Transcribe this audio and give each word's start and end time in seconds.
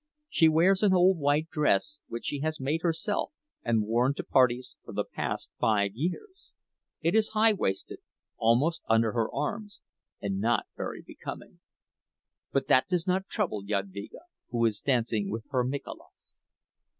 She 0.29 0.49
wears 0.49 0.81
an 0.81 0.95
old 0.95 1.19
white 1.19 1.47
dress 1.51 1.99
which 2.07 2.25
she 2.25 2.39
has 2.39 2.59
made 2.59 2.81
herself 2.81 3.33
and 3.61 3.83
worn 3.85 4.15
to 4.15 4.23
parties 4.23 4.75
for 4.83 4.93
the 4.93 5.03
past 5.05 5.51
five 5.59 5.91
years; 5.93 6.53
it 7.01 7.13
is 7.13 7.29
high 7.37 7.53
waisted—almost 7.53 8.81
under 8.89 9.11
her 9.11 9.31
arms, 9.31 9.79
and 10.19 10.39
not 10.39 10.65
very 10.75 11.03
becoming,—but 11.03 12.65
that 12.67 12.87
does 12.89 13.05
not 13.05 13.27
trouble 13.29 13.61
Jadvyga, 13.61 14.21
who 14.49 14.65
is 14.65 14.81
dancing 14.81 15.29
with 15.29 15.45
her 15.51 15.63
Mikolas. 15.63 16.41